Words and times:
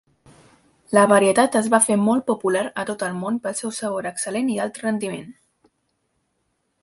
La 0.97 1.01
varietat 1.09 1.57
es 1.59 1.67
va 1.73 1.79
fer 1.87 1.97
molt 2.05 2.25
popular 2.31 2.63
a 2.83 2.87
tot 2.91 3.05
el 3.09 3.19
món 3.23 3.37
pel 3.43 3.57
seu 3.59 3.75
sabor 3.81 4.09
excel·lent 4.13 4.49
i 4.53 4.57
alt 4.65 4.79
rendiment. 4.87 5.31